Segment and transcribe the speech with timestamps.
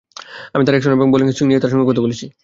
[0.53, 2.25] আমি তার অ্যাকশন এবং বলের সুইং নিয়ে তার সঙ্গে কথা বলেছি।